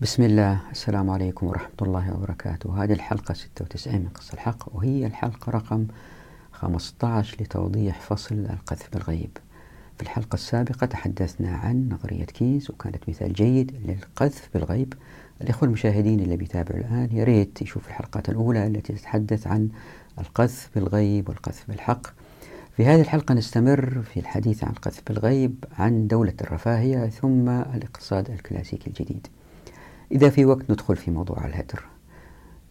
[0.00, 2.84] بسم الله السلام عليكم ورحمة الله وبركاته.
[2.84, 5.86] هذه الحلقة 96 من قصة الحق وهي الحلقة رقم
[6.52, 9.38] 15 لتوضيح فصل القذف بالغيب.
[9.96, 14.94] في الحلقة السابقة تحدثنا عن نظرية كينز وكانت مثال جيد للقذف بالغيب.
[15.40, 19.68] الإخوة المشاهدين اللي بيتابعوا الآن يا ريت يشوف الحلقات الأولى التي تتحدث عن
[20.18, 22.06] القذف بالغيب والقذف بالحق.
[22.76, 28.86] في هذه الحلقة نستمر في الحديث عن القذف بالغيب عن دولة الرفاهية ثم الاقتصاد الكلاسيكي
[28.86, 29.26] الجديد.
[30.12, 31.82] إذا في وقت ندخل في موضوع الهدر.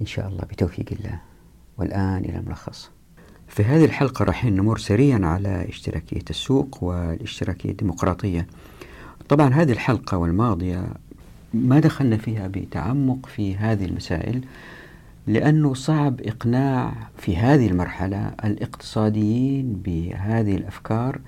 [0.01, 1.19] إن شاء الله بتوفيق الله.
[1.77, 2.91] والآن إلى الملخص
[3.47, 8.47] في هذه الحلقة راح نمر سريعا على اشتراكية السوق والاشتراكية الديمقراطية.
[9.29, 10.87] طبعا هذه الحلقة والماضية
[11.53, 14.41] ما دخلنا فيها بتعمق في هذه المسائل
[15.27, 21.19] لأنه صعب إقناع في هذه المرحلة الاقتصاديين بهذه الأفكار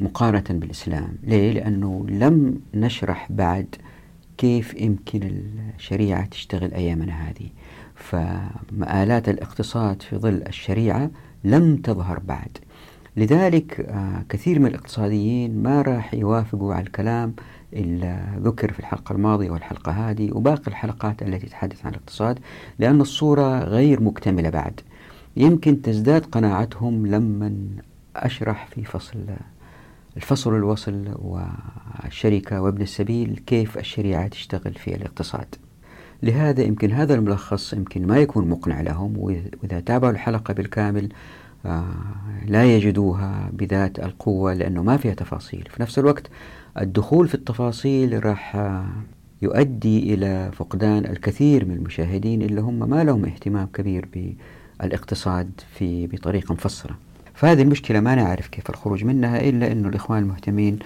[0.00, 1.16] مقارنة بالإسلام.
[1.22, 3.76] ليه؟ لأنه لم نشرح بعد
[4.38, 5.42] كيف يمكن
[5.76, 7.48] الشريعة تشتغل أيامنا هذه؟
[7.94, 11.10] فمآلات الاقتصاد في ظل الشريعة
[11.44, 12.58] لم تظهر بعد.
[13.16, 17.34] لذلك آه، كثير من الاقتصاديين ما راح يوافقوا على الكلام
[17.72, 22.38] اللي ذكر في الحلقة الماضية والحلقة هذه وباقي الحلقات التي تتحدث عن الاقتصاد
[22.78, 24.80] لأن الصورة غير مكتملة بعد.
[25.36, 27.54] يمكن تزداد قناعتهم لما
[28.16, 29.18] أشرح في فصل
[30.16, 35.54] الفصل الوصل والشركة وابن السبيل كيف الشريعة تشتغل في الاقتصاد.
[36.22, 41.08] لهذا يمكن هذا الملخص يمكن ما يكون مقنع لهم وإذا تابعوا الحلقة بالكامل
[41.66, 41.84] آه،
[42.46, 45.68] لا يجدوها بذات القوة لأنه ما فيها تفاصيل.
[45.70, 46.30] في نفس الوقت
[46.80, 48.86] الدخول في التفاصيل راح آه،
[49.42, 54.08] يؤدي إلى فقدان الكثير من المشاهدين اللي هم ما لهم اهتمام كبير
[54.80, 56.94] بالإقتصاد في بطريقة مفصلة.
[57.44, 60.78] فهذه المشكلة ما نعرف كيف الخروج منها إلا أنه الإخوان المهتمين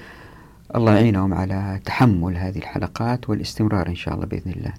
[0.77, 4.73] الله يعينهم على تحمل هذه الحلقات والاستمرار إن شاء الله بإذن الله.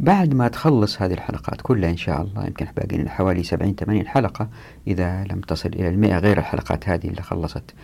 [0.00, 4.06] بعد ما تخلص هذه الحلقات كلها إن شاء الله يمكن باقي لنا حوالي 70 80
[4.06, 4.48] حلقة
[4.86, 7.74] إذا لم تصل إلى المئة غير الحلقات هذه اللي خلصت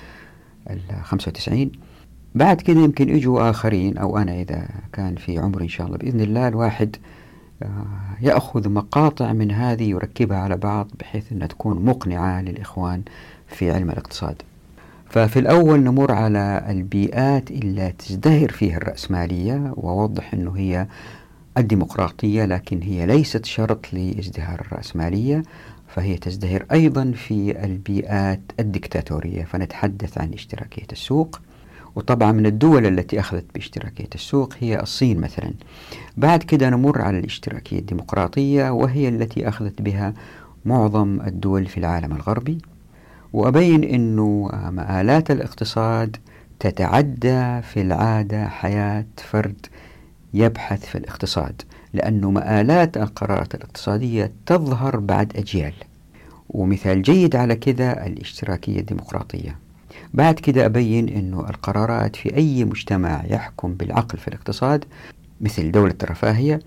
[0.71, 1.71] ال 95
[2.35, 6.21] بعد كذا يمكن يجوا آخرين أو أنا إذا كان في عمر إن شاء الله بإذن
[6.21, 6.97] الله الواحد
[8.21, 13.03] يأخذ مقاطع من هذه يركبها على بعض بحيث أنها تكون مقنعة للإخوان
[13.47, 14.43] في علم الاقتصاد.
[15.11, 20.87] ففي الأول نمر على البيئات اللي تزدهر فيها الرأسمالية ووضح أنه هي
[21.59, 25.43] الديمقراطية لكن هي ليست شرط لازدهار الرأسمالية
[25.89, 29.45] فهي تزدهر أيضا في البيئات الدكتاتورية.
[29.45, 31.41] فنتحدث عن اشتراكية السوق.
[31.97, 35.53] وطبعا من الدول التي أخذت باشتراكية السوق هي الصين مثلا.
[36.17, 40.15] بعد كده نمر على الاشتراكية الديمقراطية وهي التي أخذت بها
[40.65, 42.59] معظم الدول في العالم الغربي.
[43.33, 46.17] وأبين أنه مآلات الاقتصاد
[46.61, 49.67] تتعدى في العادة حياة فرد
[50.35, 55.75] يبحث في الاقتصاد لأن مآلات القرارات الاقتصادية تظهر بعد أجيال.
[56.49, 59.62] ومثال جيد على كذا الاشتراكية الديمقراطية.
[60.15, 64.85] بعد كده أبين أنه القرارات في أي مجتمع يحكم بالعقل في الاقتصاد
[65.41, 66.61] مثل دولة الرفاهية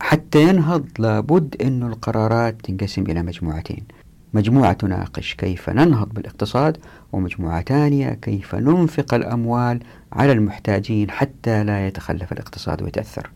[0.00, 3.84] حتى ينهض لابد أن القرارات تنقسم إلى مجموعتين.
[4.34, 6.78] مجموعة تناقش كيف ننهض بالاقتصاد
[7.12, 9.80] ومجموعة ثانية كيف ننفق الأموال
[10.12, 13.30] على المحتاجين حتى لا يتخلف الاقتصاد ويتأثر.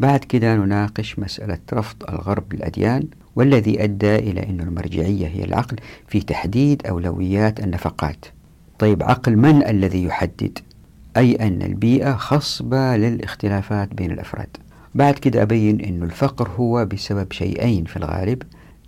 [0.00, 5.76] بعد كده نناقش مسألة رفض الغرب للأديان والذي أدى إلى أن المرجعية هي العقل
[6.08, 8.24] في تحديد أولويات النفقات.
[8.78, 10.58] طيب عقل من الذي يحدد؟
[11.16, 14.56] أي أن البيئة خصبة للاختلافات بين الأفراد.
[14.94, 18.42] بعد كده أبين أن الفقر هو بسبب شيئين في الغالب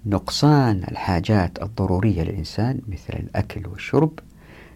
[0.06, 4.18] نقصان الحاجات الضرورية للإنسان مثل الأكل والشرب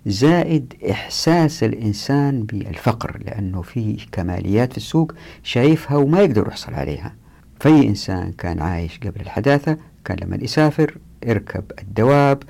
[0.06, 7.14] زائد إحساس الإنسان بالفقر لأنه في كماليات في السوق شايفها وما يقدر يحصل عليها.
[7.60, 12.42] فأي إنسان كان عايش قبل الحداثة كان لما يسافر يركب الدواب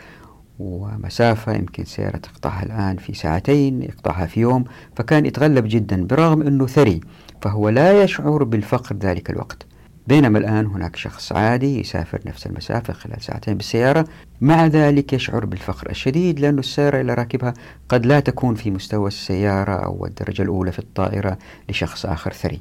[0.59, 4.65] ومسافة يمكن سيارة تقطعها الآن في ساعتين يقطعها في يوم
[4.97, 7.01] فكان يتغلب جدا برغم أنه ثري
[7.43, 9.67] فهو لا يشعر بالفقر ذلك الوقت.
[10.07, 14.05] بينما الآن هناك شخص عادي يسافر نفس المسافة خلال ساعتين بالسيارة
[14.41, 17.55] مع ذلك يشعر بالفقر الشديد لأن السيارة اللي راكبها
[17.89, 21.39] قد لا تكون في مستوى السيارة أو الدرجة الأولى في الطائرة
[21.69, 22.61] لشخص آخر ثري.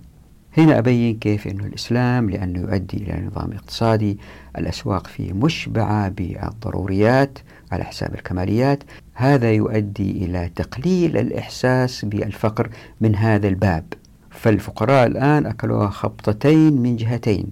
[0.57, 4.19] هنا أبين كيف أن الإسلام لأنه يؤدي إلى نظام اقتصادي
[4.57, 7.39] الأسواق فيه مشبعة بالضروريات
[7.71, 8.83] على حساب الكماليات.
[9.13, 12.69] هذا يؤدي إلى تقليل الإحساس بالفقر
[13.01, 13.93] من هذا الباب.
[14.29, 17.51] فالفقراء الآن أكلوها خبطتين من جهتين.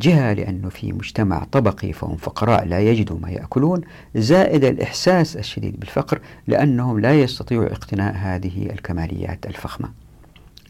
[0.00, 3.80] جهة لأنه في مجتمع طبقي فهم فقراء لا يجدوا ما يأكلون.
[4.14, 9.88] زائد الإحساس الشديد بالفقر لأنهم لا يستطيعوا اقتناء هذه الكماليات الفخمة.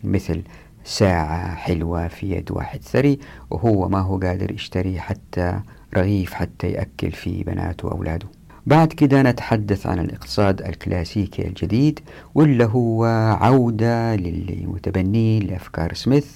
[0.05, 0.43] مثل
[0.85, 3.19] ساعة حلوة في يد واحد ثري
[3.51, 5.61] وهو ما هو قادر يشتري حتى
[5.97, 8.27] رغيف حتى يأكل في بناته وأولاده.
[8.67, 12.01] بعد كده نتحدث عن الاقتصاد الكلاسيكي الجديد
[12.35, 13.05] واللي هو
[13.41, 16.27] عودة للمتبنين لأفكار سميث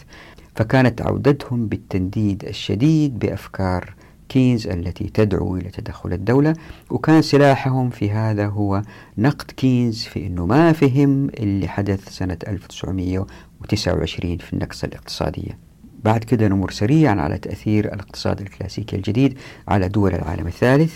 [0.56, 3.94] فكانت عودتهم بالتنديد الشديد بأفكار
[4.28, 6.54] كينز التي تدعو إلى تدخل الدولة
[6.90, 8.82] وكان سلاحهم في هذا هو
[9.19, 15.58] نقد كينز في أنه ما فهم اللي حدث سنة 1929 في النكسة الاقتصادية.
[16.04, 19.38] بعد كده نمر سريعا على تأثير الاقتصاد الكلاسيكي الجديد
[19.69, 20.94] على دول العالم الثالث.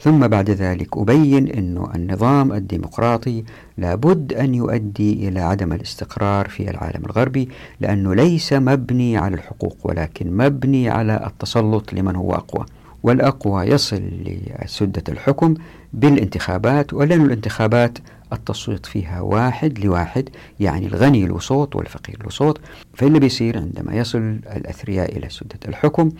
[0.00, 3.44] ثم بعد ذلك أبين أن النظام الديمقراطي
[3.78, 7.48] لابد أن يؤدي إلى عدم الاستقرار في العالم الغربي
[7.80, 12.66] لأنه ليس مبني على الحقوق ولكن مبني على التسلط لمن هو أقوى.
[13.02, 14.02] والأقوى يصل
[14.62, 15.54] لسدة الحكم
[15.92, 17.98] بالانتخابات ولأن الانتخابات
[18.32, 20.28] التصويت فيها واحد لواحد
[20.60, 22.60] يعني الغني له صوت والفقير له صوت
[22.94, 24.18] فاللي بيصير عندما يصل
[24.56, 26.10] الأثرياء إلى سدة الحكم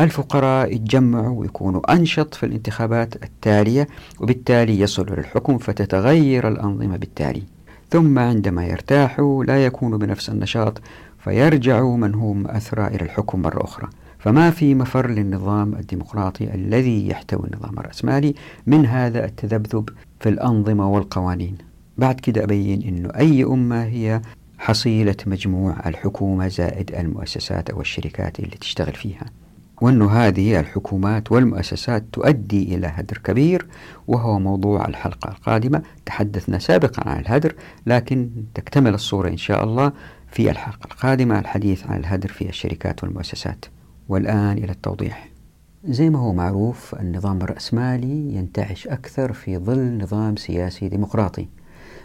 [0.00, 3.88] الفقراء يتجمعوا ويكونوا أنشط في الانتخابات التالية
[4.20, 7.42] وبالتالي يصلوا للحكم فتتغير الأنظمة بالتالي.
[7.90, 10.80] ثم عندما يرتاحوا لا يكونوا بنفس النشاط
[11.18, 13.88] فيرجعوا من هم أثرى إلى الحكم مرة أخرى.
[14.18, 18.34] فما في مفر للنظام الديمقراطي الذي يحتوي النظام الرأسمالي
[18.66, 19.88] من هذا التذبذب
[20.20, 21.58] في الأنظمة والقوانين.
[21.98, 24.22] بعد كده أبين أنه أي أمة هي
[24.58, 29.26] حصيلة مجموع الحكومة زائد المؤسسات أو الشركات اللي تشتغل فيها.
[29.80, 33.66] وأن هذه الحكومات والمؤسسات تؤدي إلى هدر كبير
[34.08, 35.82] وهو موضوع الحلقة القادمة.
[36.06, 37.54] تحدثنا سابقا عن الهدر
[37.86, 39.92] لكن تكتمل الصورة إن شاء الله
[40.30, 43.64] في الحلقة القادمة الحديث عن الهدر في الشركات والمؤسسات.
[44.08, 45.28] والآن إلى التوضيح.
[45.84, 51.48] زي ما هو معروف النظام الرأسمالي ينتعش أكثر في ظل نظام سياسي ديمقراطي.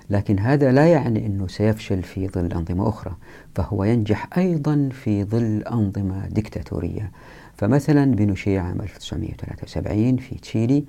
[0.10, 3.16] لكن هذا لا يعني أنه سيفشل في ظل أنظمة أخرى
[3.56, 7.12] فهو ينجح أيضا في ظل أنظمة ديكتاتورية.
[7.64, 10.86] فمثلا بنوشيه عام 1973 في تشيلي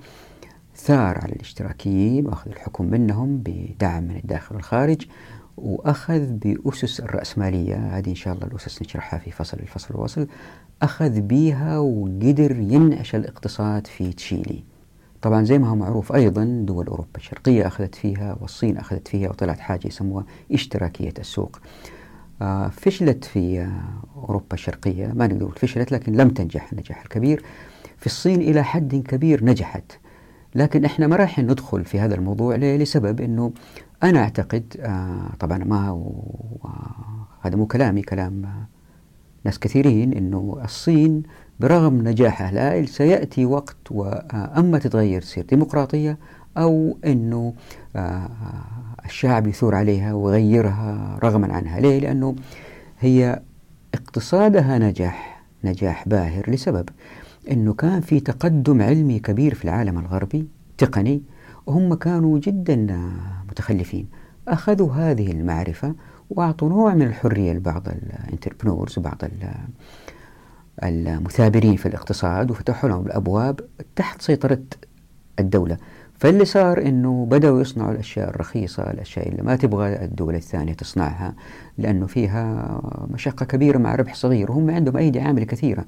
[0.75, 5.05] ثار على الاشتراكيين وأخذ الحكم منهم بدعم من الداخل والخارج
[5.57, 10.27] وأخذ بأسس الرأسمالية هذه إن شاء الله الأسس نشرحها في فصل الفصل الوصل
[10.81, 14.63] أخذ بيها وقدر ينعش الاقتصاد في تشيلي.
[15.21, 19.59] طبعا زي ما هو معروف أيضا دول أوروبا الشرقية أخذت فيها والصين أخذت فيها وطلعت
[19.59, 21.59] حاجة يسموها اشتراكية السوق.
[22.69, 23.69] فشلت في آه،
[24.15, 25.07] أوروبا الشرقية.
[25.07, 27.43] ما نقول فشلت لكن لم تنجح النجاح الكبير.
[27.97, 29.91] في الصين إلى حد كبير نجحت.
[30.55, 33.51] لكن إحنا ما راح ندخل في هذا الموضوع لسبب إنه
[34.03, 36.01] أنا أعتقد آه طبعا ما
[37.41, 38.65] هذا مو كلامي كلام
[39.43, 41.23] ناس كثيرين إنه الصين
[41.59, 46.17] برغم نجاحها الهائل سيأتي وقت واما تتغير تصير ديمقراطية
[46.57, 47.53] أو إنه
[47.95, 48.29] آه
[49.05, 51.79] الشعب يثور عليها ويغيرها رغما عنها.
[51.79, 52.35] ليه؟ لأنه
[52.99, 53.41] هي
[53.93, 56.51] اقتصادها نجح نجاح باهر.
[56.51, 56.89] لسبب؟
[57.51, 60.47] أنه كان في تقدم علمي كبير في العالم الغربي
[60.77, 61.21] تقني
[61.65, 62.99] وهم كانوا جدا
[63.49, 64.07] متخلفين.
[64.47, 65.95] أخذوا هذه المعرفة
[66.29, 69.21] وأعطوا نوع من الحرية لبعض الانتربنورز وبعض
[70.83, 73.59] المثابرين في الاقتصاد وفتحوا لهم الأبواب
[73.95, 74.61] تحت سيطرة
[75.39, 75.77] الدولة.
[76.19, 81.35] فاللي صار إنه بدأوا يصنعوا الأشياء الرخيصة الأشياء اللي ما تبغى الدولة الثانية تصنعها
[81.77, 82.81] لأنه فيها
[83.13, 85.85] مشقة كبيرة مع ربح صغير وهم عندهم أيدي عاملة كثيرة.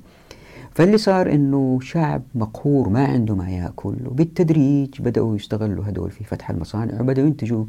[0.72, 6.50] فاللي صار إنه شعب مقهور ما عنده ما يأكل وبالتدريج بدأوا يستغلوا هدول في فتح
[6.50, 7.66] المصانع وبدأوا ينتجوا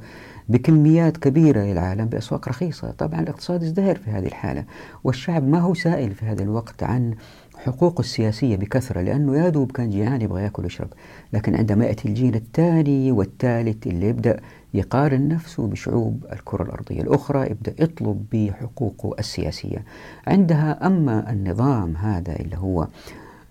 [0.49, 2.91] بكميات كبيرة للعالم بأسواق رخيصة.
[2.91, 4.65] طبعا الاقتصاد ازدهر في هذه الحالة
[5.05, 7.15] والشعب ما هو سائل في هذا الوقت عن
[7.59, 10.89] حقوقه السياسية بكثرة لأنه يا دوب كان جيعان يبغى يأكل ويشرب.
[11.33, 14.41] لكن عندما يأتي الجيل الثاني والثالث اللي يبدأ
[14.75, 19.85] يقارن نفسه بشعوب الكرة الأرضية الأخرى يبدأ يطلب بحقوقه السياسية.
[20.27, 22.89] عندها أما النظام هذا اللي هو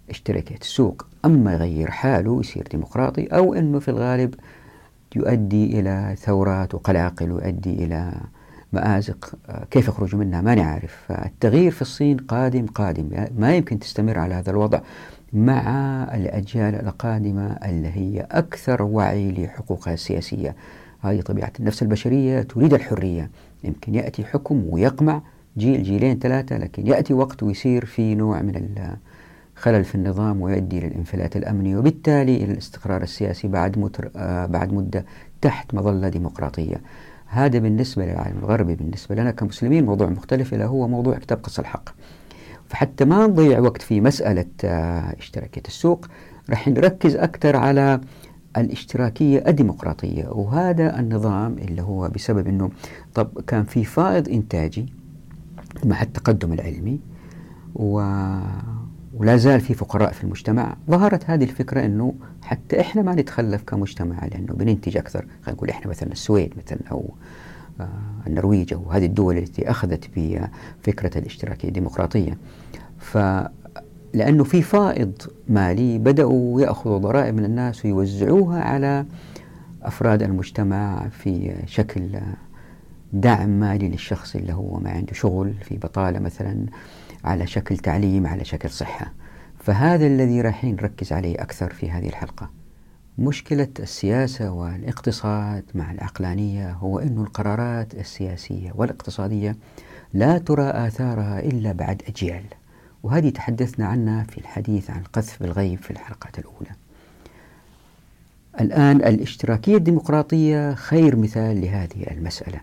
[0.09, 4.35] اشتراكية السوق أما يغير حاله ويصير ديمقراطي أو أنه في الغالب
[5.15, 8.13] يؤدي إلى ثورات وقلاقل ويؤدي إلى
[8.73, 9.35] مآزق
[9.71, 13.09] كيف يخرجوا منها؟ ما نعرف التغيير في الصين قادم قادم.
[13.37, 14.79] ما يمكن تستمر على هذا الوضع
[15.33, 15.61] مع
[16.13, 20.55] الأجيال القادمة اللي هي أكثر وعي لحقوقها السياسية.
[21.01, 23.29] هذه طبيعة النفس البشرية تريد الحرية.
[23.63, 25.21] يمكن يأتي حكم ويقمع
[25.57, 28.75] جيل جيلين ثلاثة لكن يأتي وقت ويصير في نوع من
[29.57, 34.09] الخلل في النظام ويؤدي للانفلات الأمني وبالتالي إلى الاستقرار السياسي بعد, متر
[34.47, 35.05] بعد مدة
[35.41, 36.81] تحت مظلة ديمقراطية.
[37.27, 41.89] هذا بالنسبة للعالم الغربي بالنسبة لنا كمسلمين موضوع مختلف إلى هو موضوع كتاب قص الحق.
[42.67, 46.07] فحتى ما نضيع وقت في مسألة آه، اشتراكية السوق
[46.49, 48.01] رح نركز أكثر على
[48.57, 50.27] الاشتراكية الديمقراطية.
[50.27, 52.69] وهذا النظام اللي هو بسبب أنه
[53.13, 54.93] طب كان في فائض إنتاجي
[55.85, 56.99] مع التقدم العلمي
[57.75, 57.99] و
[59.13, 60.77] ولا زال في فقراء في المجتمع.
[60.89, 62.13] ظهرت هذه الفكرة أنه
[62.47, 65.19] حتى إحنا ما نتخلف كمجتمع لأنه بننتج أكثر.
[65.19, 67.09] خلينا نقول إحنا مثلا السويد مثلا أو
[67.81, 67.87] آه،
[68.27, 72.37] النرويج أو هذه الدول التي أخذت بفكرة الاشتراكية الديمقراطية.
[72.97, 73.17] ف
[74.13, 75.11] لأنه في فائض
[75.49, 79.05] مالي بدأوا يأخذوا ضرائب من الناس ويوزعوها على
[79.83, 82.19] أفراد المجتمع في شكل
[83.13, 86.65] دعم مالي للشخص اللي هو ما عنده شغل في بطالة مثلا
[87.23, 89.11] على شكل تعليم على شكل صحة.
[89.67, 92.49] فهذا الذي راح نركز عليه أكثر في هذه الحلقة.
[93.17, 99.57] مشكلة السياسة والاقتصاد مع العقلانية هو أن القرارات السياسية والاقتصادية
[100.13, 102.43] لا ترى آثارها إلا بعد أجيال.
[103.03, 106.71] وهذه تحدثنا عنها في الحديث عن القذف بالغيب في الحلقات الأولى.
[108.59, 112.61] الآن الاشتراكية الديمقراطية خير مثال لهذه المسألة.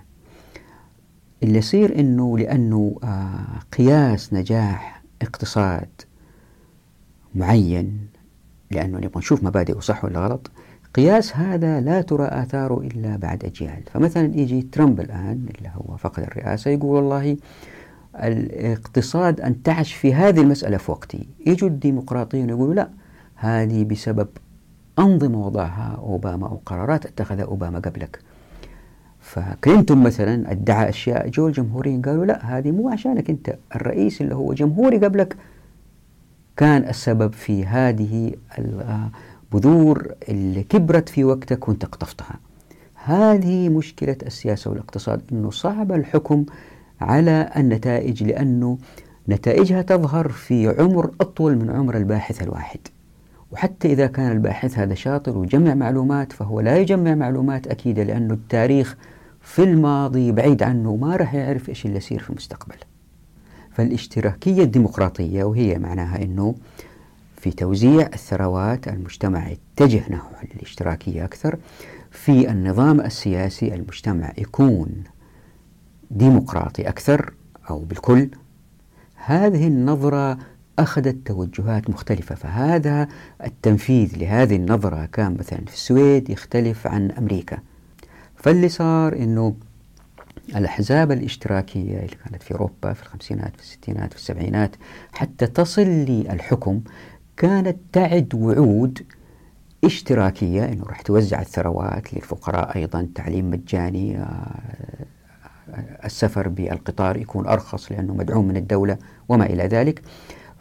[1.42, 5.88] اللي يصير أنه لأنه آه قياس نجاح اقتصاد
[7.34, 7.98] معين
[8.70, 10.50] لأنه نبغى نشوف مبادئه صح ولا غلط.
[10.94, 13.82] قياس هذا لا ترى آثاره إلا بعد أجيال.
[13.92, 17.36] فمثلا يجي ترامب الآن اللي هو فقد الرئاسة يقول والله
[18.14, 21.28] الاقتصاد أنتعش في هذه المسألة في وقتي.
[21.46, 22.88] يجوا الديمقراطيين يقولوا لا
[23.34, 24.28] هذه بسبب
[24.98, 28.18] أنظمة وضعها أوباما أو قرارات اتخذها أوباما قبلك.
[29.20, 34.52] فكلينتون مثلا ادعى أشياء جو الجمهوريين قالوا لا هذه مو عشانك أنت الرئيس اللي هو
[34.52, 35.36] جمهوري قبلك
[36.56, 42.38] كان السبب في هذه البذور اللي كبرت في وقتك وانت قطفتها
[42.94, 46.44] هذه مشكلة السياسة والاقتصاد أنه صعب الحكم
[47.00, 48.78] على النتائج لأنه
[49.28, 52.80] نتائجها تظهر في عمر أطول من عمر الباحث الواحد.
[53.52, 58.96] وحتى إذا كان الباحث هذا شاطر ويجمع معلومات فهو لا يجمع معلومات أكيدة لأنه التاريخ
[59.40, 62.76] في الماضي بعيد عنه ما راح يعرف إيش اللي يصير في المستقبل.
[63.74, 66.54] فالاشتراكية الديمقراطية وهي معناها أنه
[67.36, 71.58] في توزيع الثروات المجتمع يتجه نحو الاشتراكية أكثر
[72.10, 74.88] في النظام السياسي المجتمع يكون
[76.10, 77.32] ديمقراطي أكثر
[77.70, 78.28] أو بالكل.
[79.14, 80.38] هذه النظرة
[80.78, 83.08] أخذت توجهات مختلفة فهذا
[83.44, 87.58] التنفيذ لهذه النظرة كان مثلا في السويد يختلف عن أمريكا.
[88.36, 89.54] فاللي صار أنه
[90.56, 94.76] الأحزاب الاشتراكية اللي كانت في أوروبا في الخمسينات في الستينات في السبعينات
[95.12, 96.80] حتى تصل للحكم
[97.36, 99.02] كانت تعد وعود
[99.84, 104.60] اشتراكية أنه راح توزع الثروات للفقراء أيضا تعليم مجاني آه،
[106.04, 108.98] السفر بالقطار يكون أرخص لأنه مدعوم من الدولة
[109.28, 110.02] وما إلى ذلك.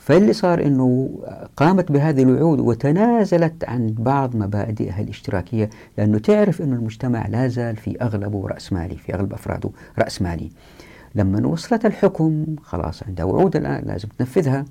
[0.06, 1.10] فاللي صار أنه
[1.58, 8.02] قامت بهذه الوعود وتنازلت عن بعض مبادئها الاشتراكية لأنه تعرف أن المجتمع لا زال في
[8.02, 9.70] أغلبه رأسمالي في أغلب أفراده
[10.00, 10.50] رأسمالي
[11.16, 14.66] لما وصلت الحكم خلاص عندها وعود الآن لازم تنفذها.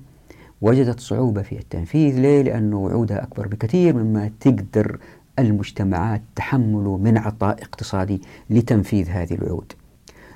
[0.61, 2.19] وجدت صعوبة في التنفيذ.
[2.19, 4.97] ليه؟ لأنه وعودها أكبر بكثير مما تقدر
[5.39, 9.73] المجتمعات تحمله من عطاء اقتصادي لتنفيذ هذه الوعود.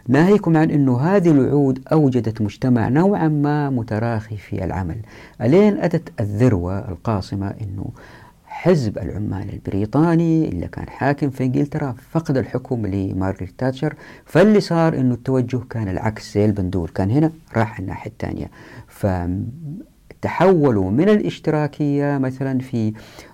[0.08, 4.98] ناهيكم عن أنه هذه الوعود أوجدت مجتمع نوعا ما متراخي في العمل.
[5.42, 7.86] ألين أتت الذروة القاصمة أنه
[8.46, 13.96] حزب العمال البريطاني اللي كان حاكم في إنجلترا فقد الحكم لمارغريت تاتشر
[14.26, 18.52] فاللي صار إنه التوجه كان العكس زي البندول كان هنا راح الناحية الثانية
[18.88, 22.94] فتحولوا من الاشتراكية مثلا في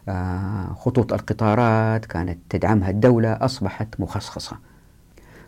[0.09, 4.57] آه، خطوط القطارات كانت تدعمها الدولة أصبحت مخصصه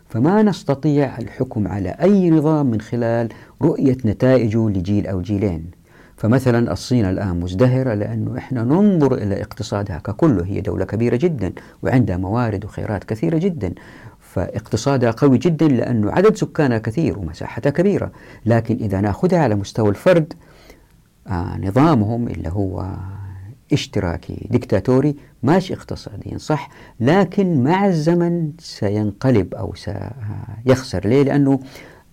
[0.08, 3.28] فما نستطيع الحكم على أي نظام من خلال
[3.62, 5.70] رؤية نتائجه لجيل أو جيلين.
[6.16, 12.16] فمثلا الصين الآن مزدهرة لأنه إحنا ننظر إلى اقتصادها ككله هي دولة كبيرة جدا وعندها
[12.16, 13.74] موارد وخيرات كثيرة جدا.
[14.20, 18.12] فاقتصادها قوي جدا لأنه عدد سكانها كثير ومساحتها كبيرة.
[18.46, 20.32] لكن إذا نأخذها على مستوى الفرد
[21.26, 22.86] آه نظامهم اللي هو
[23.72, 26.68] اشتراكي ديكتاتوري ماشي اقتصاديا صح؟
[27.00, 31.08] لكن مع الزمن سينقلب أو سيخسر.
[31.08, 31.60] ليه؟ لأنه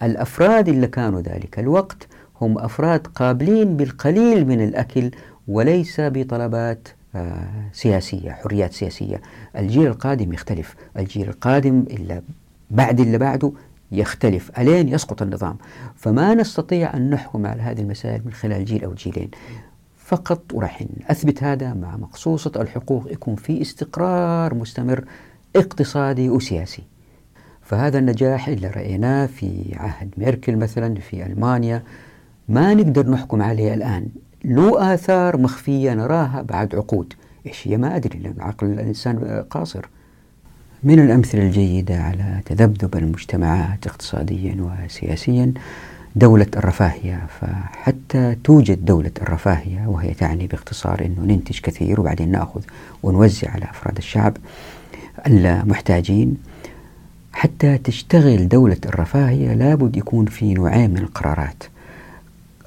[0.04, 2.08] الأفراد اللي كانوا ذلك الوقت
[2.42, 5.12] هم أفراد قابلين بالقليل من الأكل
[5.48, 9.22] وليس بطلبات آه، سياسية حريات سياسية.
[9.58, 10.75] الجيل القادم يختلف.
[10.98, 12.22] الجيل القادم إلا
[12.72, 13.52] بعد اللي بعده
[13.92, 14.52] يختلف.
[14.60, 15.58] ألين يسقط النظام؟
[15.96, 19.30] فما نستطيع أن نحكم على هذه المسائل من خلال جيل أو جيلين.
[20.06, 25.06] فقط وراح أثبت هذا مع مقصوصة الحقوق يكون في استقرار مستمر
[25.56, 26.84] اقتصادي وسياسي.
[27.62, 31.84] فهذا النجاح اللي رأيناه في عهد ميركل مثلا في ألمانيا
[32.50, 34.08] ما نقدر نحكم عليه الآن.
[34.46, 37.14] له آثار مخفية نراها بعد عقود.
[37.46, 39.86] إيش هي؟ ما أدري لأن عقل الإنسان قاصر.
[40.84, 45.54] من الأمثلة الجيدة على تذبذب المجتمعات اقتصاديا وسياسيا
[46.15, 52.62] دولة الرفاهية فحتى توجد دولة الرفاهية وهي تعني باختصار أنه ننتج كثير وبعدين نأخذ
[53.03, 54.38] ونوزع على أفراد الشعب
[55.27, 56.38] المحتاجين.
[57.34, 61.63] حتى تشتغل دولة الرفاهية لابد يكون في نوعين من القرارات.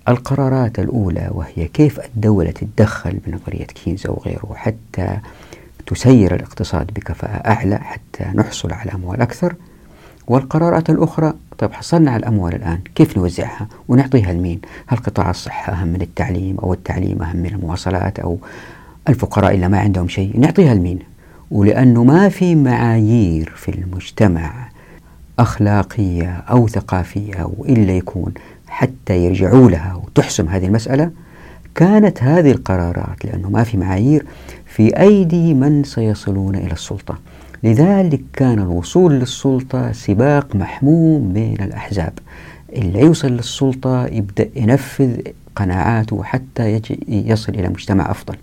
[0.08, 5.18] القرارات الأولى وهي كيف الدولة تتدخل بنظرية كينز أو غيره حتى
[5.86, 9.54] تسير الاقتصاد بكفاءة أعلى حتى نحصل على أموال أكثر.
[10.26, 11.32] والقرارات الأخرى.
[11.58, 12.78] طيب حصلنا على الأموال الآن.
[12.94, 18.18] كيف نوزعها؟ ونعطيها لمين؟ هل قطاع الصحة أهم من التعليم أو التعليم أهم من المواصلات
[18.18, 18.38] أو
[19.08, 20.98] الفقراء اللي ما عندهم شيء؟ نعطيها لمين؟
[21.50, 24.68] ولأنه ما في معايير في المجتمع
[25.38, 28.32] أخلاقية أو ثقافية وإلا يكون
[28.68, 31.10] حتى يرجعوا لها وتحسم هذه المسألة.
[31.74, 34.26] كانت هذه القرارات لأنه ما في معايير
[34.66, 37.18] في أيدي من سيصلون إلى السلطة.
[37.62, 42.12] لذلك كان الوصول للسلطة سباق محموم بين الأحزاب.
[42.72, 45.16] اللي يوصل للسلطة يبدأ ينفذ
[45.56, 48.36] قناعاته حتى يصل إلى مجتمع أفضل.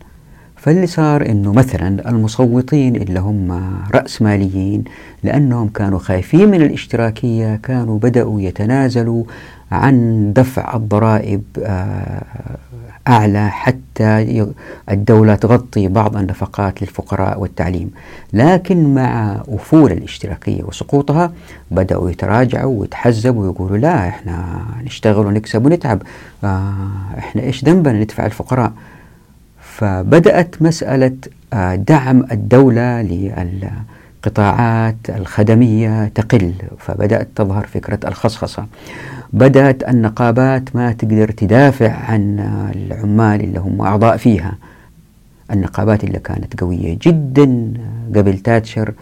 [0.55, 3.51] فاللي صار إنه مثلا المصوتين اللي هم
[3.95, 4.83] رأسماليين
[5.23, 9.23] لأنهم كانوا خايفين من الاشتراكية كانوا بدأوا يتنازلوا
[9.71, 12.23] عن دفع الضرائب آه،
[13.07, 14.47] أعلى حتى
[14.91, 17.91] الدولة تغطي بعض النفقات للفقراء والتعليم.
[18.33, 21.31] لكن مع أفول الاشتراكية وسقوطها
[21.71, 26.01] بدأوا يتراجعوا ويتحزبوا ويقولوا لا إحنا نشتغل ونكسب ونتعب.
[26.43, 26.73] آه
[27.17, 28.71] إحنا إيش ذنبنا ندفع الفقراء؟
[29.61, 31.15] فبدأت مسألة
[31.53, 33.01] آه دعم الدولة
[34.23, 36.53] للقطاعات الخدمية تقل.
[36.79, 38.65] فبدأت تظهر فكرة الخصخصة.
[39.33, 42.39] بدأت النقابات ما تقدر تدافع عن
[42.75, 44.55] العمال اللي هم أعضاء فيها.
[45.51, 47.73] النقابات اللي كانت قوية جدا
[48.15, 48.93] قبل تاتشر.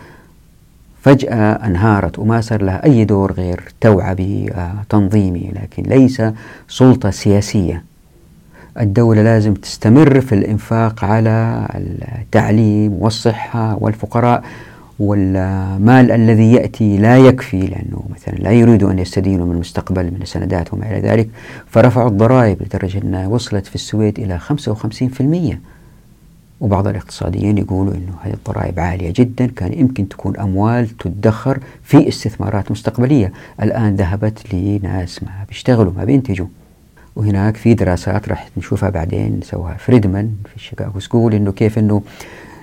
[1.01, 6.21] فجأة أنهارت وما صار لها أي دور غير توعبي آه، تنظيمي لكن ليس
[6.67, 7.83] سلطة سياسية.
[8.79, 11.67] الدولة لازم تستمر في الإنفاق على
[12.21, 14.43] التعليم والصحة والفقراء.
[15.01, 20.73] والمال الذي يأتي لا يكفي لأنه مثلا لا يريدوا أن يستدينوا من المستقبل من السندات
[20.73, 21.29] وما إلى ذلك.
[21.67, 25.57] فرفعوا الضرائب لدرجة أنها وصلت في السويد إلى 55%
[26.61, 32.71] وبعض الاقتصاديين يقولوا أنه هذه الضرائب عالية جدا كان يمكن تكون أموال تدخر في استثمارات
[32.71, 33.33] مستقبلية.
[33.61, 36.47] الآن ذهبت لناس ما بيشتغلوا ما بينتجوا.
[37.15, 42.01] وهناك في دراسات راح نشوفها بعدين سواها فريدمان في شيكاغو سكول إنه كيف إنه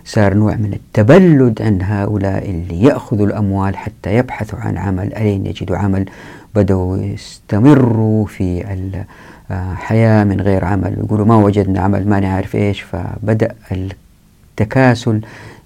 [0.08, 5.76] صار نوع من التبلد عند هؤلاء اللي يأخذوا الأموال حتى يبحثوا عن عمل ألين يجدوا
[5.76, 6.04] عمل؟
[6.54, 8.64] بدأوا يستمروا في
[9.50, 10.96] الحياة من غير عمل.
[10.98, 12.80] يقولوا ما وجدنا عمل ما نعرف إيش.
[12.80, 15.20] فبدأ التكاسل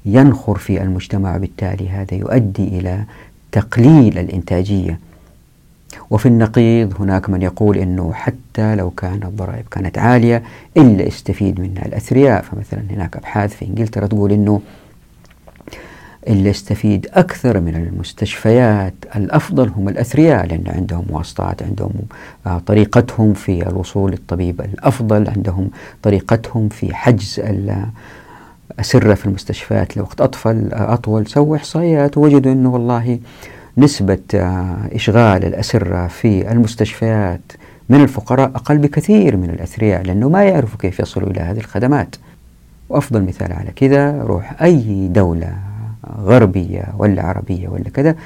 [0.06, 3.04] ينخر في المجتمع وبالتالي هذا يؤدي إلى
[3.52, 4.98] تقليل الإنتاجية.
[6.10, 10.42] وفي النقيض هناك من يقول أنه حتى لو كان الضرائب كانت عالية
[10.76, 12.42] إلا استفيد منها الأثرياء.
[12.42, 14.60] فمثلا هناك أبحاث في إنجلترا تقول أنه
[16.28, 18.94] اللي يستفيد أكثر من المستشفيات.
[19.16, 21.92] الأفضل هم الأثرياء لأن عندهم واسطات عندهم
[22.46, 25.70] آه، طريقتهم في الوصول للطبيب الأفضل عندهم
[26.02, 27.40] طريقتهم في حجز
[28.78, 31.26] الأسرة في المستشفيات لوقت أطفال أطول.
[31.26, 33.18] سووا إحصائيات ووجدوا أنه والله
[33.78, 37.40] نسبة آه، إشغال الأسرة في المستشفيات
[37.88, 42.16] من الفقراء أقل بكثير من الأثرياء لأنه ما يعرفوا كيف يصلوا إلى هذه الخدمات.
[42.88, 45.54] وأفضل مثال على كذا روح أي دولة
[46.18, 48.16] غربية ولا عربية ولا كذا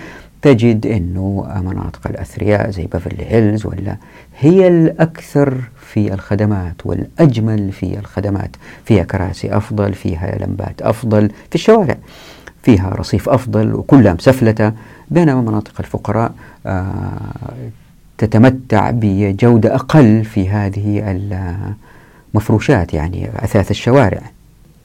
[0.43, 3.97] تجد أنه مناطق الأثرياء زي بافرلي هيلز ولا
[4.39, 8.57] هي الأكثر في الخدمات والأجمل في الخدمات.
[8.85, 11.97] فيها كراسي أفضل فيها لمبات أفضل في الشوارع
[12.63, 14.73] فيها رصيف أفضل وكلها مسفلتة.
[15.11, 16.33] بينما مناطق الفقراء
[16.67, 16.93] آه،
[18.19, 21.03] تتمتع بجودة أقل في هذه
[22.35, 24.21] المفروشات يعني أثاث الشوارع.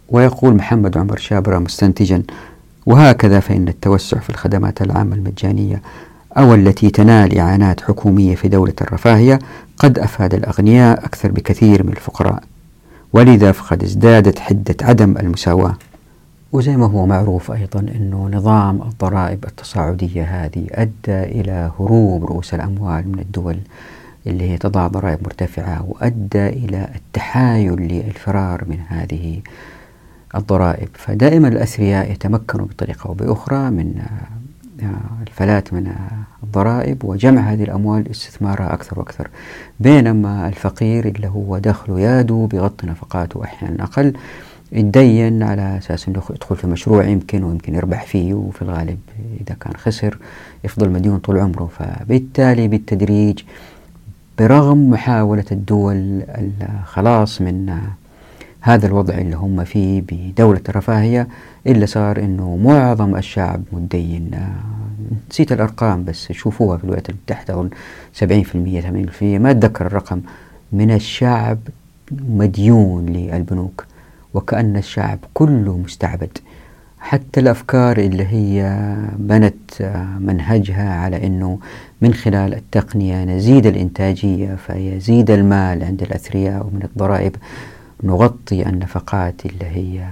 [0.09, 2.23] ويقول محمد عمر شابرة مستنتجا
[2.85, 5.81] وهكذا فإن التوسع في الخدمات العامة المجانية
[6.37, 9.39] أو التي تنال إعانات حكومية في دولة الرفاهية
[9.77, 12.43] قد أفاد الأغنياء أكثر بكثير من الفقراء.
[13.13, 15.75] ولذا فقد ازدادت حدة عدم المساواة.
[16.53, 20.91] وزي ما هو معروف أيضا أنه نظام الضرائب التصاعدية هذه أدى
[21.23, 23.57] إلى هروب رؤوس الأموال من الدول
[24.27, 29.41] اللي هي تضع ضرائب مرتفعة وأدى إلى التحايل للفرار من هذه
[30.35, 30.89] الضرائب.
[30.93, 34.01] فدائما الأثرياء يتمكنوا بطريقة أو بأخرى من
[34.83, 35.93] آه، الفلات من
[36.43, 39.27] الضرائب وجمع هذه الأموال استثمارها أكثر وأكثر
[39.79, 44.13] بينما الفقير اللي هو دخله يادو بغطي نفقاته أحيانا أقل.
[44.71, 48.97] يتدين على أساس أنه يدخل في مشروع يمكن ويمكن يربح فيه وفي الغالب
[49.41, 50.17] إذا كان خسر
[50.63, 51.69] يفضل مديون طول عمره.
[51.79, 53.39] فبالتالي بالتدريج
[54.39, 56.23] برغم محاولة الدول
[56.61, 57.77] الخلاص من
[58.61, 61.27] هذا الوضع اللي هم فيه بدولة الرفاهية
[61.67, 64.31] إلا صار أنه معظم الشعب متدين.
[65.31, 67.69] نسيت الأرقام بس شوفوها في الولايات المتحدة أظن
[68.13, 70.21] 70% 80% ما أتذكر الرقم.
[70.71, 71.57] من الشعب
[72.11, 73.85] مديون للبنوك.
[74.33, 76.37] وكأن الشعب كله مستعبد.
[76.99, 78.77] حتى الأفكار اللي هي
[79.17, 79.71] بنت
[80.19, 81.59] منهجها على أنه
[82.01, 87.35] من خلال التقنية نزيد الإنتاجية فيزيد المال عند الأثرياء ومن الضرائب.
[88.03, 90.07] نغطي النفقات اللي هي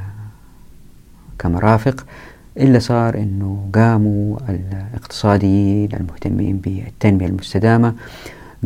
[1.40, 2.06] كمرافق
[2.58, 7.94] إلا صار أنه قاموا الاقتصاديين المهتمين بالتنمية المستدامة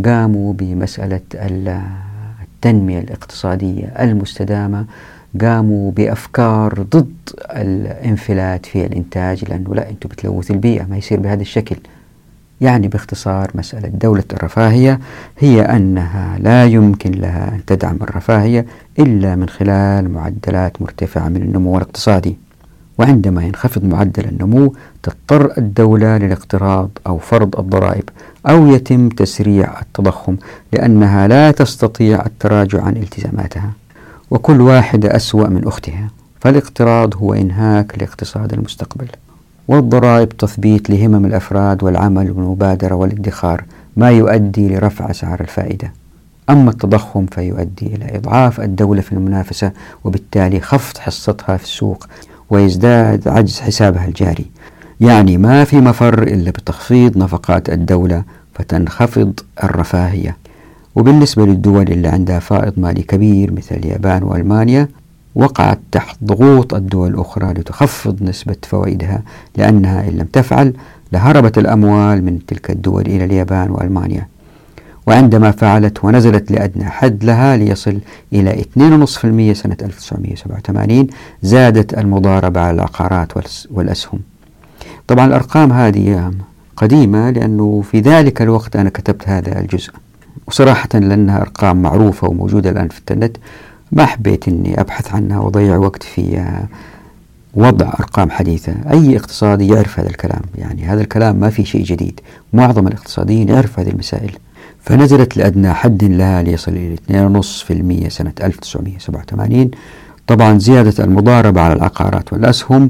[0.05, 1.21] قاموا بمسألة
[2.43, 4.85] التنمية الاقتصادية المستدامة.
[5.41, 7.15] قاموا بأفكار ضد
[7.51, 11.75] الانفلات في الإنتاج لأنه لا أنتم بتلوثوا البيئة ما يصير بهذا الشكل.
[12.61, 14.99] يعني باختصار مسألة دولة الرفاهية
[15.39, 18.65] هي أنها لا يمكن لها أن تدعم الرفاهية
[18.99, 22.37] إلا من خلال معدلات مرتفعة من النمو الاقتصادي.
[22.97, 28.09] وعندما ينخفض معدل النمو تضطر الدولة للاقتراض أو فرض الضرائب
[28.49, 30.35] أو يتم تسريع التضخم
[30.73, 33.71] لأنها لا تستطيع التراجع عن التزاماتها.
[34.33, 36.09] وكل واحدة أسوأ من أختها.
[36.41, 39.07] فالاقتراض هو إنهاك لاقتصاد المستقبل.
[39.67, 43.63] والضرائب تثبيت لهمم الأفراد والعمل والمبادرة والادخار
[43.97, 45.91] ما يؤدي لرفع أسعار الفائدة.
[46.49, 49.71] أما التضخم فيؤدي إلى إضعاف الدولة في المنافسة
[50.03, 52.07] وبالتالي خفض حصتها في السوق
[52.49, 54.45] ويزداد عجز حسابها الجاري.
[55.01, 60.37] يعني ما في مفر إلا بتخفيض نفقات الدولة فتنخفض الرفاهية.
[60.95, 64.87] وبالنسبة للدول اللي عندها فائض مالي كبير مثل اليابان وألمانيا
[65.35, 69.21] وقعت تحت ضغوط الدول الأخرى لتخفض نسبة فوائدها
[69.57, 70.73] لأنها إن لم تفعل
[71.11, 74.27] لهربت الأموال من تلك الدول إلى اليابان وألمانيا.
[75.07, 77.99] وعندما فعلت ونزلت لأدنى حد لها ليصل
[78.33, 81.07] إلى 2.5% سنة 1987
[81.41, 83.31] زادت المضاربة على العقارات
[83.71, 84.19] والأسهم.
[85.07, 86.31] طبعا الأرقام هذه
[86.75, 89.91] قديمة لأنه في ذلك الوقت أنا كتبت هذا الجزء.
[90.47, 93.37] وصراحة لأنها أرقام معروفة وموجودة الآن في الانترنت
[93.91, 96.45] ما حبيت أني أبحث عنها وأضيع وقت في
[97.53, 98.75] وضع أرقام حديثة.
[98.91, 102.19] أي اقتصادي يعرف هذا الكلام يعني هذا الكلام ما في شيء جديد.
[102.53, 104.31] معظم الاقتصاديين يعرف هذه المسائل.
[104.81, 109.71] فنزلت لأدنى حد لها ليصل إلى 2.5% سنة 1987
[110.27, 112.89] طبعا زيادة المضاربة على العقارات والأسهم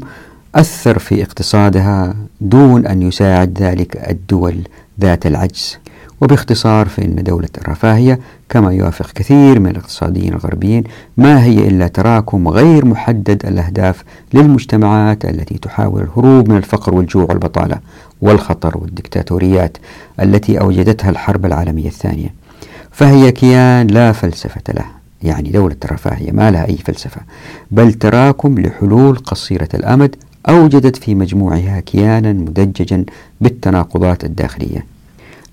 [0.56, 4.58] أثر في اقتصادها دون أن يساعد ذلك الدول
[5.02, 5.78] ذات العجز.
[6.24, 10.84] وباختصار فإن دولة الرفاهية كما يوافق كثير من الاقتصاديين الغربيين
[11.18, 17.80] ما هي إلا تراكم غير محدد الأهداف للمجتمعات التي تحاول الهروب من الفقر والجوع والبطالة
[18.22, 19.78] والخطر والدكتاتوريات
[20.20, 22.34] التي أوجدتها الحرب العالمية الثانية.
[22.92, 24.86] فهي كيان لا فلسفة له.
[25.24, 27.22] يعني دولة الرفاهية ما لها أي فلسفة
[27.72, 30.16] بل تراكم لحلول قصيرة الأمد
[30.50, 33.06] أوجدت في مجموعها كيانا مدججا
[33.42, 34.93] بالتناقضات الداخلية.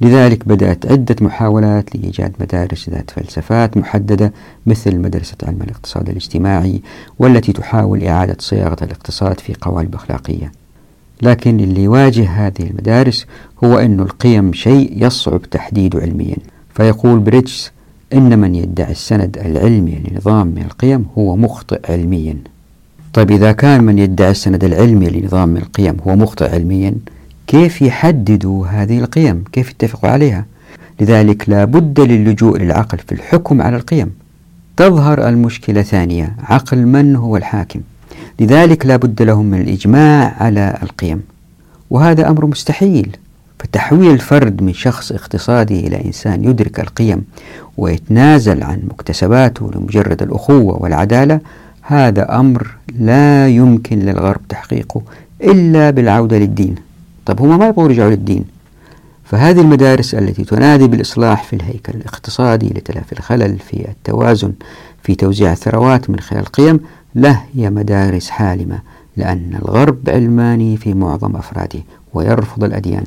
[0.01, 4.33] لذلك بدأت عدة محاولات لإيجاد مدارس ذات فلسفات محددة
[4.67, 6.81] مثل مدرسة علم الاقتصاد الاجتماعي
[7.19, 10.53] والتي تحاول إعادة صياغة الاقتصاد في قوالب أخلاقية
[11.23, 13.27] لكن اللي يواجه هذه المدارس
[13.65, 16.37] هو أن القيم شيء يصعب تحديده علميا.
[16.75, 17.71] فيقول بريتش
[18.13, 22.37] إن من يدعي السند العلمي لنظام من القيم هو مخطئ علميا.
[23.13, 26.95] طيب إذا كان من يدعي السند العلمي لنظام من القيم هو مخطئ علميا
[27.51, 30.45] كيف يحددوا هذه القيم؟ كيف يتفقوا عليها؟
[31.01, 34.11] لذلك لا بد للجوء للعقل في الحكم على القيم.
[34.77, 37.81] تظهر المشكلة ثانية عقل من هو الحاكم؟
[38.41, 41.23] لذلك لا بد لهم من الإجماع على القيم.
[41.91, 43.17] وهذا أمر مستحيل
[43.59, 47.25] فتحويل الفرد من شخص اقتصادي إلى إنسان يدرك القيم
[47.77, 51.41] ويتنازل عن مكتسباته لمجرد الأخوة والعدالة
[51.83, 55.03] هذا أمر لا يمكن للغرب تحقيقه
[55.43, 56.89] إلا بالعودة للدين.
[57.31, 58.45] طب هم ما يبغوا يرجعوا للدين.
[59.25, 64.53] فهذه المدارس التي تنادي بالإصلاح في الهيكل الاقتصادي لتلافي الخلل في التوازن
[65.03, 66.81] في توزيع الثروات من خلال القيم
[67.14, 68.79] له هي مدارس حالمة
[69.16, 71.81] لأن الغرب علماني في معظم أفراده
[72.14, 73.05] ويرفض الأديان.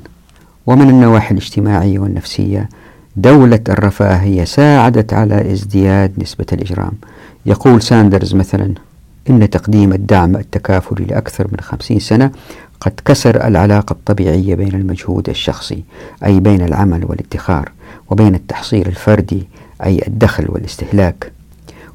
[0.67, 2.69] ومن النواحي الاجتماعية والنفسية
[3.15, 6.91] دولة الرفاهية ساعدت على ازدياد نسبة الإجرام.
[7.45, 8.73] يقول ساندرز مثلا
[9.29, 12.31] إن تقديم الدعم التكافلي لأكثر من خمسين سنة
[12.83, 15.83] قد كسر العلاقة الطبيعية بين المجهود الشخصي
[16.25, 17.71] أي بين العمل والادخار
[18.09, 19.47] وبين التحصيل الفردي
[19.83, 21.31] أي الدخل والاستهلاك.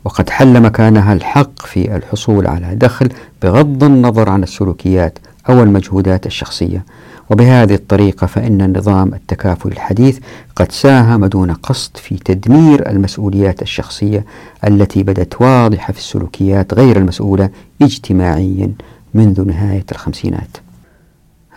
[0.05, 3.09] وقد حل مكانها الحق في الحصول على دخل
[3.43, 6.85] بغض النظر عن السلوكيات أو المجهودات الشخصية.
[7.31, 10.19] وبهذه الطريقة فإن النظام التكافل الحديث
[10.57, 14.25] قد ساهم دون قصد في تدمير المسؤوليات الشخصية
[14.67, 17.51] التي بدت واضحة في السلوكيات غير المسؤولة
[17.83, 18.73] اجتماعيا
[19.15, 20.68] منذ نهاية الخمسينات.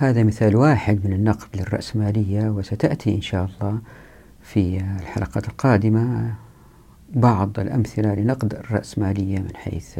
[0.01, 3.79] هذا مثال واحد من النقد للرأسمالية وستأتي إن شاء الله
[4.41, 6.33] في الحلقات القادمة
[7.13, 9.99] بعض الأمثلة لنقد الرأسمالية من حيث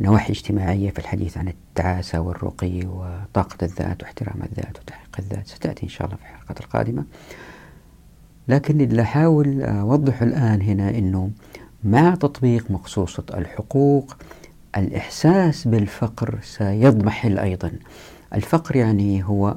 [0.00, 5.46] نواحي اجتماعية في الحديث عن التعاسة والرقي وطاقة الذات واحترام الذات وتحقيق الذات.
[5.46, 7.04] ستأتي إن شاء الله في الحلقات القادمة.
[8.48, 11.30] لكن اللي أحاول أوضحه الآن هنا أنه
[11.84, 14.16] مع تطبيق مقصوصة الحقوق
[14.76, 17.72] الإحساس بالفقر سيضمحل أيضا.
[18.34, 19.56] الفقر يعني هو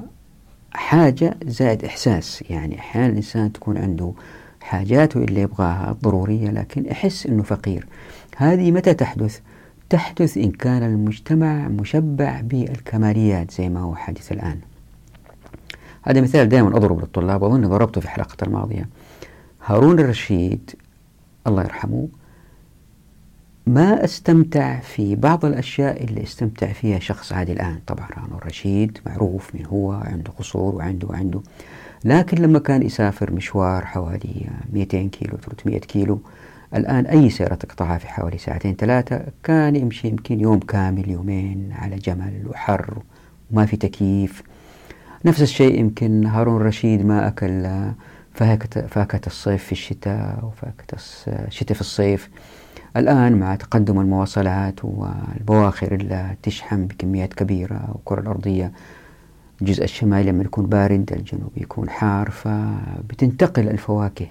[0.72, 2.44] حاجة زائد إحساس.
[2.50, 4.12] يعني أحيانا الإنسان تكون عنده
[4.60, 7.86] حاجاته اللي يبغاها ضرورية لكن يحس أنه فقير.
[8.36, 9.40] هذه متى تحدث؟
[9.90, 14.58] تحدث إن كان المجتمع مشبع بالكماليات زي ما هو حادث الآن.
[16.02, 18.88] هذا مثال دائما أضرب للطلاب أظن ضربته في الحلقة الماضية.
[19.66, 20.70] هارون الرشيد
[21.46, 22.08] الله يرحمه
[23.66, 29.54] ما استمتع في بعض الأشياء اللي استمتع فيها شخص عادي الآن؟ طبعا هارون الرشيد معروف
[29.54, 31.40] من هو عنده قصور وعنده وعنده.
[32.04, 36.20] لكن لما كان يسافر مشوار حوالي 200 كيلو 300 كيلو
[36.74, 41.96] الآن أي سيارة تقطعها في حوالي ساعتين ثلاثة كان يمشي يمكن يوم كامل يومين على
[41.96, 42.98] جمل وحر
[43.50, 44.42] وما في تكييف.
[45.24, 47.66] نفس الشيء يمكن هارون رشيد ما أكل
[48.88, 50.98] فاكهة الصيف في الشتاء وفاكهة
[51.28, 52.30] الشتاء في الصيف.
[52.96, 58.72] الآن مع تقدم المواصلات والبواخر اللي تشحن بكميات كبيرة والكرة الأرضية
[59.62, 64.26] الجزء الشمالي لما يكون بارد الجنوب يكون حار فبتنتقل الفواكه.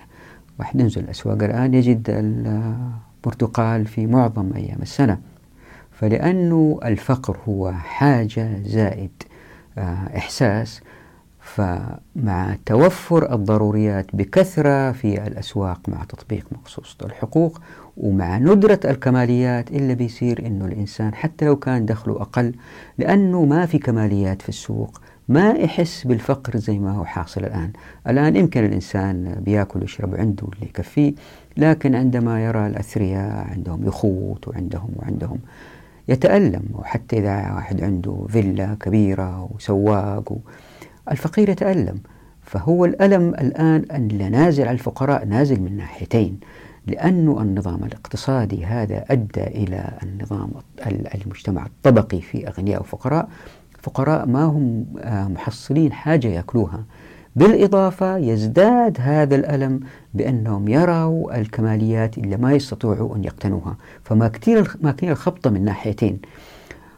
[0.60, 1.44] واحد ينزل الأسواق.
[1.44, 5.20] الآن يجد البرتقال في معظم أيام السنة.
[5.92, 9.24] فلأنه الفقر هو حاجة زائد
[9.78, 10.82] آه، إحساس.
[11.44, 17.62] فمع توفر الضروريات بكثرة في الأسواق مع تطبيق مقصوصة الحقوق
[17.98, 22.54] ومع ندرة الكماليات إلا بيصير إنه الإنسان حتى لو كان دخله أقل
[22.98, 27.72] لأنه ما في كماليات في السوق ما يحس بالفقر زي ما هو حاصل الآن.
[28.08, 31.14] الآن يمكن الإنسان بياكل ويشرب عنده اللي يكفيه
[31.58, 35.40] لكن عندما يرى الأثرياء عندهم يخوت وعندهم وعندهم
[36.08, 40.38] يتألم وحتى إذا واحد عنده فيلا كبيرة وسواق
[41.12, 42.00] الفقير يتألم.
[42.42, 46.40] فهو الألم الآن نازل على الفقراء نازل من ناحيتين.
[46.88, 50.52] لأن النظام الاقتصادي هذا أدى إلى النظام
[50.88, 53.30] المجتمع الطبقي في أغنياء وفقراء.
[53.82, 56.84] فقراء ما هم آه، محصلين حاجة يأكلوها.
[57.36, 59.80] بالإضافة يزداد هذا الألم
[60.14, 63.78] بأنهم يروا الكماليات اللي ما يستطيعوا أن يقتنوها.
[64.04, 66.20] فما كثير ما كثير الخبطة من ناحيتين.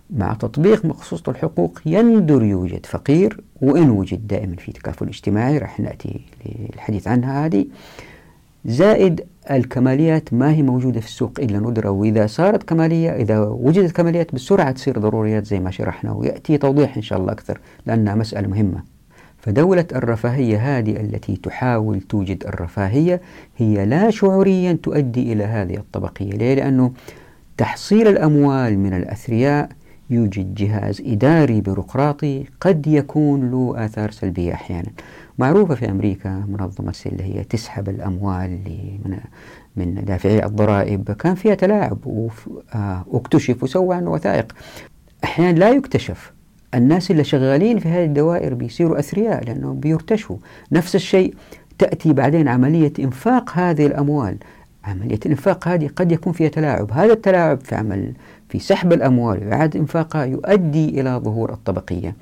[0.10, 6.22] مع تطبيق مخصوص الحقوق يندر يوجد فقير وإن وجد دائما في تكافل اجتماعي راح نأتي
[6.46, 7.66] للحديث عنها هذه.
[8.66, 14.36] زائد الكماليات ما هي موجودة في السوق إلا ندرة وإذا صارت كمالية إذا وجدت كماليات
[14.36, 18.84] بسرعة تصير ضروريات زي ما شرحنا ويأتي توضيح إن شاء الله أكثر لأنها مسألة مهمة.
[19.38, 23.22] فدولة الرفاهية هذه التي تحاول توجد الرفاهية
[23.58, 26.32] هي لا شعوريا تؤدي إلى هذه الطبقية.
[26.32, 26.92] ليه؟ لأنه
[27.58, 29.70] تحصيل الأموال من الأثرياء
[30.10, 34.90] يوجد جهاز إداري بيروقراطي قد يكون له آثار سلبية أحيانا.
[35.38, 38.50] معروفة في أمريكا منظمة اللي هي تسحب الأموال
[39.06, 39.20] من
[39.76, 41.12] من دافعي الضرائب.
[41.12, 41.98] كان فيها تلاعب
[43.08, 44.56] واكتشف وسوى عنه وثائق.
[45.24, 46.34] أحيانا لا يكتشف.
[46.74, 50.38] الناس اللي شغالين في هذه الدوائر بيصيروا أثرياء لأنهم بيرتشوا.
[50.72, 51.34] نفس الشيء
[51.78, 54.38] تأتي بعدين عملية إنفاق هذه الأموال.
[54.88, 56.92] عملية الإنفاق هذه قد يكون فيها تلاعب.
[56.92, 58.14] هذا التلاعب في عمل
[58.50, 62.16] في سحب الأموال وإعادة إنفاقها يؤدي إلى ظهور الطبقية.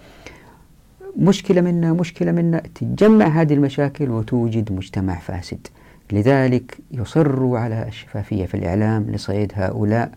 [1.17, 2.59] مشكلة منا مشكلة منا.
[2.59, 5.67] تتجمع هذه المشاكل وتوجد مجتمع فاسد.
[6.11, 10.11] لذلك يصروا على الشفافية في الإعلام لصيد هؤلاء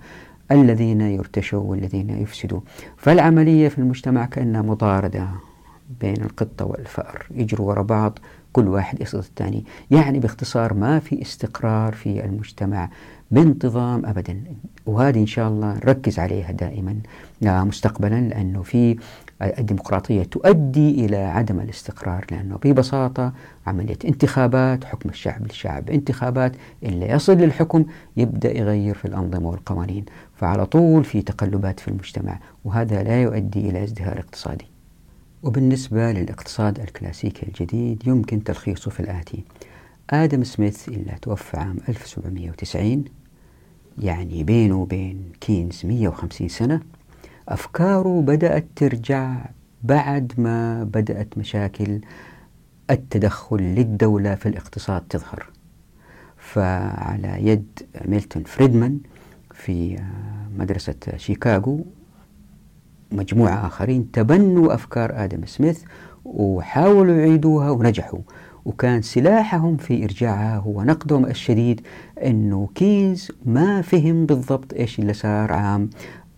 [0.50, 2.60] الذين يرتشوا والذين يفسدوا.
[2.96, 5.28] فالعملية في المجتمع كأنها مطاردة
[6.00, 7.26] بين القطة والفأر.
[7.30, 8.18] يجروا وراء بعض
[8.56, 9.64] كل واحد يصد الثاني.
[9.90, 12.88] يعني باختصار ما في استقرار في المجتمع
[13.30, 14.42] بانتظام أبدا.
[14.86, 16.96] وهذه إن شاء الله نركز عليها دائما
[17.42, 18.96] مستقبلا لأنه في
[19.42, 23.32] الديمقراطية تؤدي إلى عدم الاستقرار لأنه ببساطة
[23.66, 27.84] عملية انتخابات حكم الشعب للشعب انتخابات اللي يصل للحكم
[28.16, 30.04] يبدأ يغير في الأنظمة والقوانين.
[30.34, 34.75] فعلى طول في تقلبات في المجتمع وهذا لا يؤدي إلى ازدهار اقتصادي.
[35.42, 39.44] وبالنسبة للاقتصاد الكلاسيكي الجديد يمكن تلخيصه في الآتي.
[40.10, 43.04] آدم سميث اللي توفى عام 1790
[43.98, 46.80] يعني بينه وبين كينز 150 سنة
[47.48, 49.36] أفكاره بدأت ترجع
[49.82, 52.00] بعد ما بدأت مشاكل
[52.90, 55.46] التدخل للدولة في الاقتصاد تظهر.
[56.36, 57.66] فعلى يد
[58.04, 58.98] ميلتون فريدمان
[59.54, 59.98] في
[60.58, 61.86] مدرسة شيكاغو
[63.12, 65.82] مجموعة آخرين تبنوا أفكار آدم سميث
[66.24, 68.20] وحاولوا يعيدوها ونجحوا
[68.64, 71.80] وكان سلاحهم في إرجاعها هو نقدهم الشديد
[72.24, 75.90] أنه كينز ما فهم بالضبط إيش اللي صار عام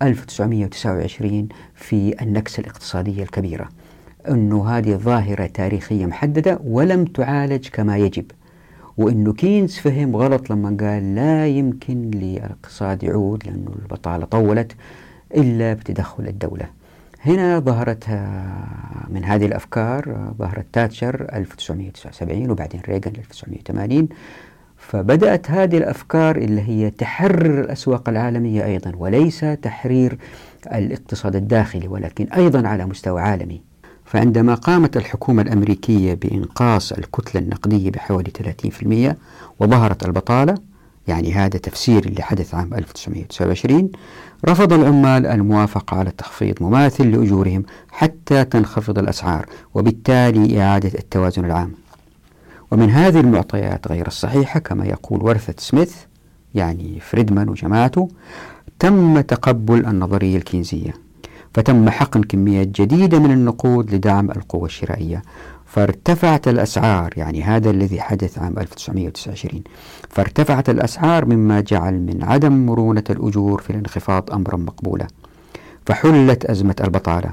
[0.02, 3.68] 1929 في النكسة الاقتصادية الكبيرة
[4.28, 8.24] أنه هذه ظاهرة تاريخية محددة ولم تعالج كما يجب
[8.96, 14.72] وأنه كينز فهم غلط لما قال لا يمكن للإقتصاد يعود لأنه البطالة طولت
[15.34, 16.64] إلا بتدخل الدولة.
[17.24, 18.08] هنا ظهرت
[19.08, 24.08] من هذه الأفكار ظهرت تاتشر 1979 وبعدين ريغان 1980
[24.76, 30.18] فبدأت هذه الأفكار اللي هي تحرر الأسواق العالمية أيضا وليس تحرير
[30.72, 33.62] الاقتصاد الداخلي ولكن أيضا على مستوى عالمي.
[34.04, 38.30] فعندما قامت الحكومة الأمريكية بإنقاص الكتلة النقدية بحوالي
[39.10, 39.16] 30%
[39.60, 40.54] وظهرت البطالة
[41.08, 43.90] يعني هذا تفسير اللي حدث عام 1929
[44.48, 51.72] رفض العمال الموافقة على تخفيض مماثل لأجورهم حتى تنخفض الأسعار وبالتالي إعادة التوازن العام.
[52.70, 55.94] ومن هذه المعطيات غير الصحيحة كما يقول ورثة سميث
[56.54, 58.08] يعني فريدمان وجماعته
[58.78, 60.94] تم تقبل النظرية الكينزية
[61.54, 65.22] فتم حقن كميات جديدة من النقود لدعم القوة الشرائية.
[65.78, 69.62] فارتفعت الأسعار يعني هذا الذي حدث عام 1929
[70.08, 75.06] فارتفعت الأسعار مما جعل من عدم مرونة الأجور في الانخفاض أمرا مقبولا
[75.86, 77.32] فحلت أزمة البطالة.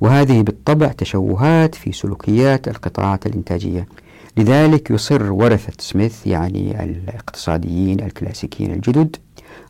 [0.00, 3.88] وهذه بالطبع تشوهات في سلوكيات القطاعات الإنتاجية.
[4.36, 9.16] لذلك يصر ورثة سميث يعني الاقتصاديين الكلاسيكيين الجدد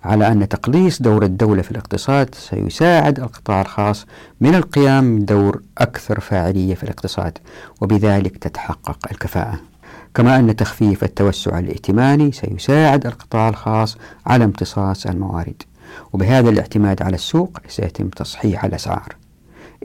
[0.05, 4.07] على أن تقليص دور الدولة في الاقتصاد سيساعد القطاع الخاص
[4.41, 7.39] من القيام بدور أكثر فاعلية في الاقتصاد
[7.81, 9.61] وبذلك تتحقق الكفاءة.
[10.15, 15.63] كما أن تخفيف التوسع الائتماني سيساعد القطاع الخاص على امتصاص الموارد
[16.13, 19.17] وبهذا الاعتماد على السوق سيتم تصحيح الأسعار.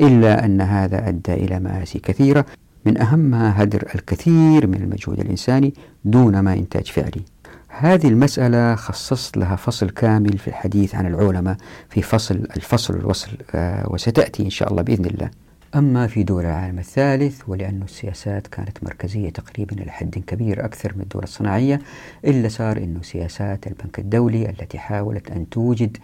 [0.01, 2.45] إلا أن هذا أدى إلى مآسي كثيرة
[2.85, 5.73] من أهمها هدر الكثير من المجهود الإنساني
[6.05, 7.21] دون ما إنتاج فعلي.
[7.69, 11.57] هذه المسألة خصصت لها فصل كامل في الحديث عن العلماء
[11.89, 15.29] في فصل الفصل الوصل آه، وستأتي إن شاء الله بإذن الله.
[15.75, 21.01] أما في دول العالم الثالث ولأن السياسات كانت مركزية تقريبا إلى حد كبير أكثر من
[21.01, 21.81] الدول الصناعية
[22.25, 25.97] إلا صار أنه سياسات البنك الدولي التي حاولت أن توجد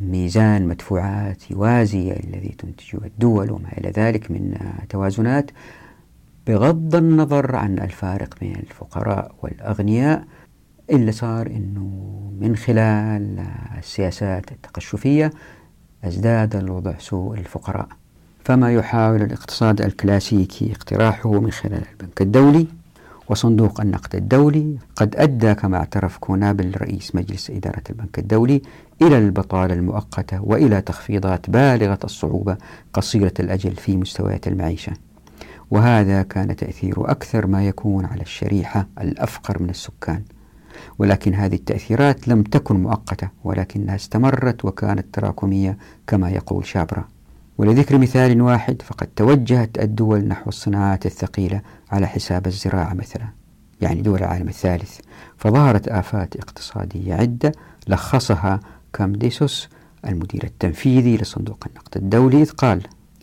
[0.00, 4.54] ميزان مدفوعات يوازي الذي تنتجه الدول وما إلى ذلك من
[4.88, 5.50] توازنات
[6.46, 10.24] بغض النظر عن الفارق بين الفقراء والأغنياء
[10.90, 11.90] اللي صار أنه
[12.40, 13.44] من خلال
[13.78, 15.30] السياسات التقشفية
[16.04, 17.88] ازداد الوضع سوء للفقراء
[18.44, 22.66] فما يحاول الاقتصاد الكلاسيكي اقتراحه من خلال البنك الدولي
[23.28, 28.62] وصندوق النقد الدولي قد أدى كما اعترف كونابل رئيس مجلس إدارة البنك الدولي
[29.02, 32.56] إلى البطالة المؤقتة وإلى تخفيضات بالغة الصعوبة
[32.92, 34.92] قصيرة الأجل في مستويات المعيشة.
[35.70, 40.22] وهذا كان تأثير أكثر ما يكون على الشريحة الأفقر من السكان.
[40.98, 47.08] ولكن هذه التأثيرات لم تكن مؤقتة ولكنها استمرت وكانت تراكمية كما يقول شابرا.
[47.58, 53.28] ولذكر مثال واحد فقد توجهت الدول نحو الصناعات الثقيلة على حساب الزراعة مثلا
[53.80, 54.98] يعني دول العالم الثالث.
[55.36, 57.52] فظهرت آفات اقتصادية عدة
[57.88, 58.60] لخصها
[58.92, 59.68] كامديسوس
[60.06, 62.82] المدير التنفيذي لصندوق النقد الدولي إذ قال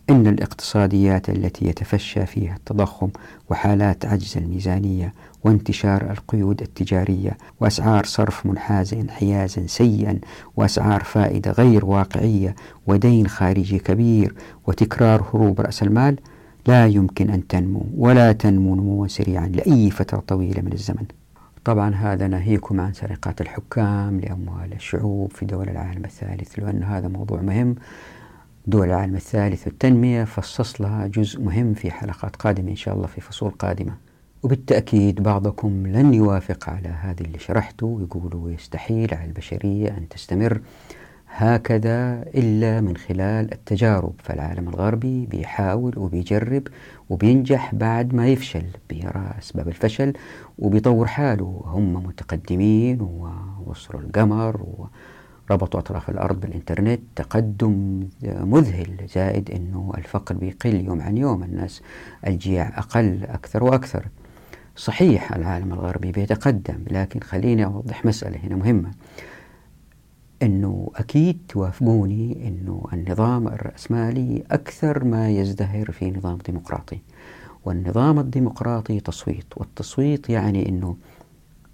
[0.09, 3.09] إن الاقتصاديات التي يتفشى فيها التضخم
[3.49, 10.19] وحالات عجز الميزانية وانتشار القيود التجارية وأسعار صرف منحازة انحيازا سيئا
[10.55, 12.55] وأسعار فائدة غير واقعية
[12.87, 14.35] ودين خارجي كبير
[14.67, 16.15] وتكرار هروب رأس المال
[16.67, 21.05] لا يمكن أن تنمو ولا تنمو نموا سريعا لأي فترة طويلة من الزمن.
[21.65, 27.41] طبعا هذا ناهيكم عن سرقات الحكام لأموال الشعوب في دول العالم الثالث لأن هذا موضوع
[27.41, 27.75] مهم.
[28.67, 33.21] دول العالم الثالث والتنمية فصص لها جزء مهم في حلقات قادمة إن شاء الله في
[33.21, 34.06] فصول قادمة.
[34.43, 40.61] وبالتأكيد بعضكم لن يوافق على هذا اللي شرحته ويقولوا يستحيل على البشرية أن تستمر
[41.29, 44.13] هكذا إلا من خلال التجارب.
[44.23, 46.67] فالعالم الغربي بيحاول وبيجرب
[47.09, 50.13] وبينجح بعد ما يفشل بيرى أسباب الفشل
[50.59, 51.61] وبيطور حاله.
[51.65, 54.65] هم متقدمين ووصلوا القمر
[55.49, 56.99] وربطوا أطراف الأرض بالإنترنت.
[57.15, 61.81] تقدم مذهل زائد أنه الفقر بيقل يوم عن يوم الناس
[62.27, 64.05] الجياع أقل أكثر وأكثر.
[64.77, 68.91] صحيح العالم الغربي بيتقدم لكن خليني أوضح مسألة هنا مهمة.
[70.43, 76.99] أنه أكيد توافقوني أنه النظام الرأسمالي أكثر ما يزدهر في نظام ديمقراطي.
[77.65, 80.97] والنظام الديمقراطي تصويت والتصويت يعني أنه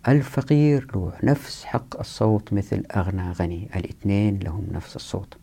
[0.07, 5.37] الفقير له نفس حق الصوت مثل أغنى غني الاثنين لهم نفس الصوت.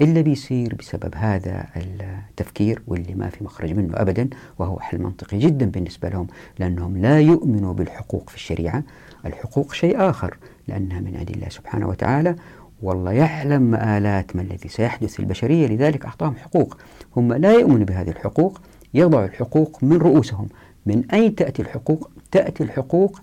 [0.00, 4.28] اللي بيصير بسبب هذا التفكير واللي ما في مخرج منه أبدا
[4.58, 6.26] وهو حل منطقي جدا بالنسبة لهم
[6.58, 8.82] لأنهم لا يؤمنوا بالحقوق في الشريعة.
[9.26, 10.36] الحقوق شيء آخر
[10.68, 12.36] لأنها من عند الله سبحانه وتعالى.
[12.82, 16.76] والله يعلم مآلات ما الذي سيحدث البشرية لذلك أعطاهم حقوق.
[17.16, 18.60] هم لا يؤمنوا بهذه الحقوق
[18.94, 20.48] يضعوا الحقوق من رؤوسهم.
[20.86, 23.20] من أين تأتي الحقوق؟ تأتي الحقوق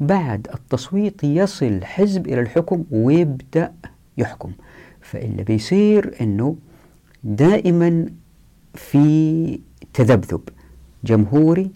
[0.00, 3.72] بعد التصويت يصل حزب إلى الحكم ويبدأ
[4.18, 4.52] يحكم.
[5.10, 6.56] فاللي بيصير أنه
[7.24, 8.06] دائما
[8.74, 9.60] في
[9.94, 10.40] تذبذب
[11.04, 11.70] جمهوري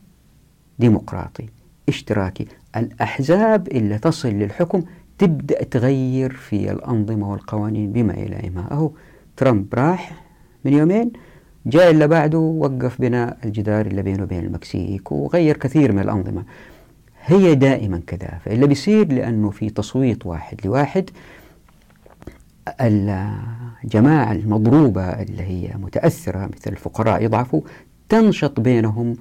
[0.79, 1.47] ديمقراطي
[1.89, 2.47] اشتراكي.
[2.77, 4.83] الأحزاب اللي تصل للحكم
[5.19, 8.91] تبدأ تغير في الأنظمة والقوانين بما يلائمها أهو
[9.37, 10.23] ترامب راح
[10.65, 11.13] من يومين
[11.67, 16.45] جاء اللي بعده وقف بناء الجدار اللي بينه وبين المكسيك وغير كثير من الأنظمة.
[17.25, 18.39] هي دائما كذا.
[18.45, 21.11] فاللي بيصير لأنه في تصويت واحد لواحد
[22.81, 27.61] الجماعة المضروبة اللي هي متأثرة مثل الفقراء يضعفوا
[28.09, 29.17] تنشط بينهم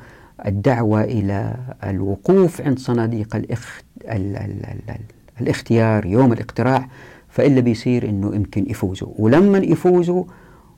[0.46, 3.86] الدعوة إلى الوقوف عند صناديق الاخت...
[4.02, 4.38] ال...
[4.38, 4.66] ال...
[4.66, 4.96] ال...
[5.42, 6.88] الاختيار يوم الاقتراع
[7.30, 9.10] فإلا بيصير أنه يمكن يفوزوا.
[9.18, 10.24] ولما يفوزوا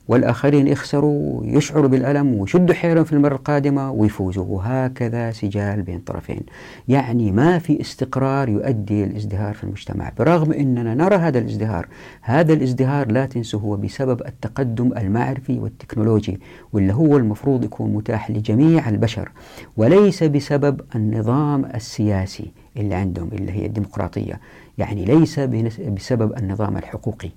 [0.08, 4.44] والآخرين يخسروا يشعروا بالألم ويشدوا حيلهم في المرة القادمة ويفوزوا.
[4.44, 6.40] وهكذا سجال بين طرفين.
[6.88, 10.12] يعني ما في استقرار يؤدي الازدهار في المجتمع.
[10.18, 11.88] برغم أننا نرى هذا الازدهار.
[12.22, 16.40] هذا الازدهار لا تنسوا هو بسبب التقدم المعرفي والتكنولوجي
[16.72, 19.30] واللي هو المفروض يكون متاح لجميع البشر.
[19.76, 24.40] وليس بسبب النظام السياسي اللي عندهم اللي هي الديمقراطية.
[24.78, 25.40] يعني ليس
[25.88, 27.30] بسبب النظام الحقوقي.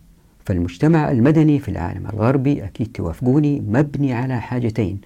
[0.50, 5.02] فالمجتمع المدني في العالم الغربي أكيد توافقوني مبني على حاجتين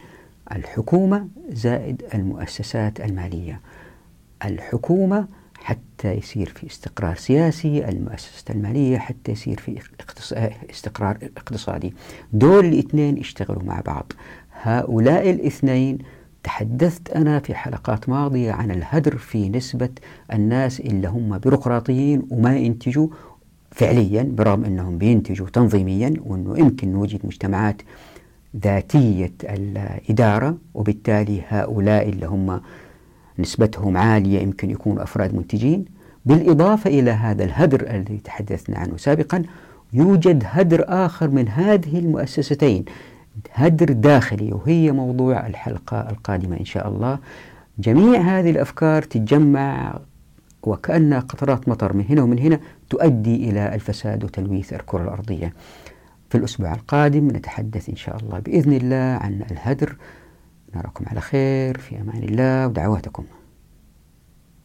[0.52, 3.60] الحكومة زائد المؤسسات المالية.
[4.46, 5.28] الحكومة
[5.58, 9.80] حتى يصير في استقرار سياسي المؤسسة المالية حتى يصير في
[10.70, 11.94] استقرار اقتصادي.
[12.34, 14.14] دول الاثنين يشتغلوا مع بعض.
[14.62, 15.98] هؤلاء الاثنين
[16.44, 19.89] تحدثت أنا في حلقات ماضية عن الهدر في نسبة
[20.34, 23.08] الناس اللي هم بيروقراطيين وما ينتجوا
[23.74, 27.82] فعليا برغم أنهم بينتجوا تنظيميا وأنه يمكن نوجد مجتمعات
[28.63, 32.61] ذاتية الإدارة وبالتالي هؤلاء اللي هم
[33.39, 35.86] نسبتهم عالية يمكن يكونوا أفراد منتجين.
[36.26, 39.43] بالإضافة إلى هذا الهدر الذي تحدثنا عنه سابقا
[39.93, 42.86] يوجد هدر آخر من هذه المؤسستين
[43.53, 47.19] هدر داخلي وهي موضوع الحلقة القادمة إن شاء الله.
[47.80, 49.99] جميع هذه الأفكار تتجمع
[50.64, 52.59] وكأنها قطرات مطر من هنا ومن هنا
[52.89, 55.53] تؤدي إلى الفساد وتلويث الكرة الأرضية.
[56.30, 59.95] في الأسبوع القادم نتحدث إن شاء الله بإذن الله عن الهدر.
[60.76, 63.24] نراكم على خير في أمان الله ودعواتكم.